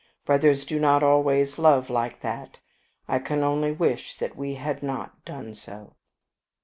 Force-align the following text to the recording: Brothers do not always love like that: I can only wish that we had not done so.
Brothers 0.25 0.65
do 0.65 0.79
not 0.79 1.03
always 1.03 1.59
love 1.59 1.87
like 1.91 2.21
that: 2.21 2.57
I 3.07 3.19
can 3.19 3.43
only 3.43 3.71
wish 3.71 4.17
that 4.17 4.35
we 4.35 4.55
had 4.55 4.81
not 4.81 5.23
done 5.25 5.53
so. 5.53 5.95